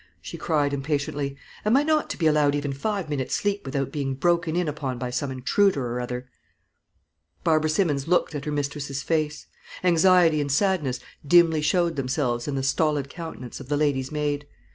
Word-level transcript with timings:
she 0.19 0.35
cried, 0.35 0.73
impatiently. 0.73 1.37
"Am 1.63 1.77
I 1.77 1.83
not 1.83 2.09
to 2.09 2.17
be 2.17 2.25
allowed 2.25 2.55
even 2.55 2.73
five 2.73 3.07
minutes' 3.07 3.35
sleep 3.35 3.67
without 3.67 3.91
being 3.91 4.15
broken 4.15 4.55
in 4.55 4.67
upon 4.67 4.97
by 4.97 5.11
some 5.11 5.29
intruder 5.29 5.85
or 5.85 6.01
other?" 6.01 6.27
Barbara 7.43 7.69
Simmons 7.69 8.07
looked 8.07 8.33
at 8.33 8.45
her 8.45 8.51
mistress's 8.51 9.03
face. 9.03 9.45
Anxiety 9.83 10.41
and 10.41 10.51
sadness 10.51 11.01
dimly 11.23 11.61
showed 11.61 11.97
themselves 11.97 12.47
in 12.47 12.55
the 12.55 12.63
stolid 12.63 13.11
countenance 13.11 13.59
of 13.59 13.69
the 13.69 13.77
lady's 13.77 14.11
maid. 14.11 14.47